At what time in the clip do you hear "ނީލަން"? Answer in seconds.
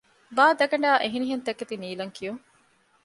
1.81-2.13